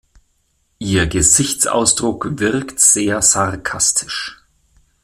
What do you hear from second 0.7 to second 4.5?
Ihr Gesichtsausdruck wirkt sehr sarkastisch.